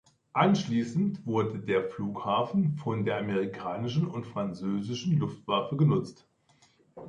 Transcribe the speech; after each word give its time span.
Anschließend 0.33 1.27
wurde 1.27 1.59
der 1.59 1.83
Flughafen 1.83 2.75
von 2.75 3.05
der 3.05 3.19
amerikanischen 3.19 4.07
und 4.07 4.25
französischen 4.25 5.19
Luftwaffe 5.19 5.77
genutzt. 5.77 6.25